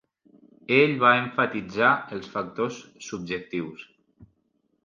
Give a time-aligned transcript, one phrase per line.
[0.77, 3.89] Ell va emfatitzar els factors subjectius.